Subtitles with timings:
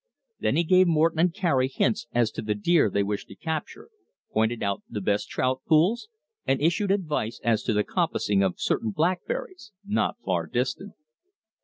[0.39, 3.89] Then he gave Morton and Cary hints as to the deer they wished to capture,
[4.33, 6.09] pointed out the best trout pools,
[6.47, 10.95] and issued advice as to the compassing of certain blackberries, not far distant.